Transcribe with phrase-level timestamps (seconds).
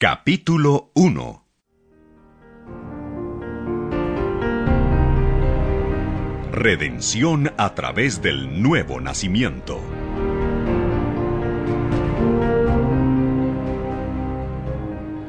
[0.00, 1.44] Capítulo 1
[6.52, 9.82] Redención a través del nuevo nacimiento.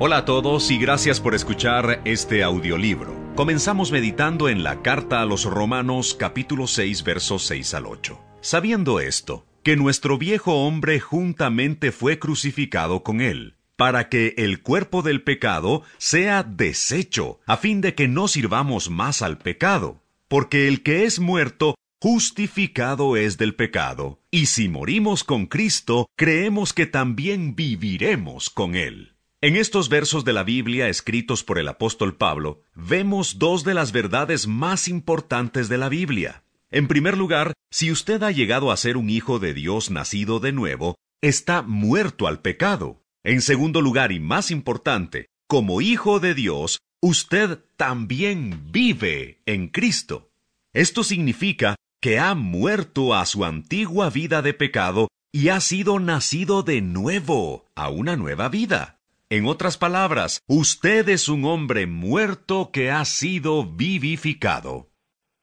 [0.00, 3.14] Hola a todos y gracias por escuchar este audiolibro.
[3.36, 8.18] Comenzamos meditando en la carta a los Romanos capítulo 6 versos 6 al 8.
[8.40, 15.02] Sabiendo esto, que nuestro viejo hombre juntamente fue crucificado con él, para que el cuerpo
[15.02, 20.02] del pecado sea deshecho, a fin de que no sirvamos más al pecado.
[20.28, 26.72] Porque el que es muerto, justificado es del pecado, y si morimos con Cristo, creemos
[26.72, 29.16] que también viviremos con él.
[29.40, 33.92] En estos versos de la Biblia escritos por el apóstol Pablo, vemos dos de las
[33.92, 36.42] verdades más importantes de la Biblia.
[36.70, 40.52] En primer lugar, si usted ha llegado a ser un hijo de Dios nacido de
[40.52, 43.02] nuevo, está muerto al pecado.
[43.26, 50.30] En segundo lugar, y más importante, como hijo de Dios, usted también vive en Cristo.
[50.72, 56.62] Esto significa que ha muerto a su antigua vida de pecado y ha sido nacido
[56.62, 59.00] de nuevo a una nueva vida.
[59.28, 64.88] En otras palabras, usted es un hombre muerto que ha sido vivificado.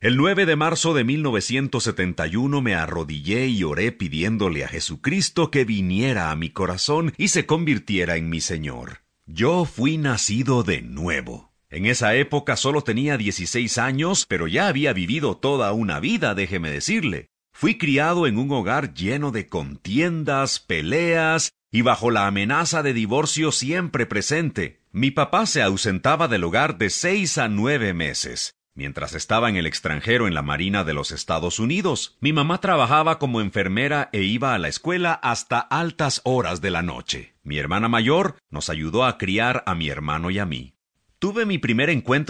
[0.00, 6.30] El 9 de marzo de 1971 me arrodillé y oré pidiéndole a Jesucristo que viniera
[6.30, 9.00] a mi corazón y se convirtiera en mi Señor.
[9.26, 11.52] Yo fui nacido de nuevo.
[11.68, 16.70] En esa época solo tenía 16 años, pero ya había vivido toda una vida, déjeme
[16.70, 17.26] decirle.
[17.52, 23.50] Fui criado en un hogar lleno de contiendas, peleas y bajo la amenaza de divorcio
[23.50, 24.80] siempre presente.
[24.92, 28.54] Mi papá se ausentaba del hogar de seis a nueve meses.
[28.78, 33.18] Mientras estaba en el extranjero en la Marina de los Estados Unidos, mi mamá trabajaba
[33.18, 37.34] como enfermera e iba a la escuela hasta altas horas de la noche.
[37.42, 40.76] Mi hermana mayor nos ayudó a criar a mi hermano y a mí.
[41.18, 42.26] Tuve mi primer encuentro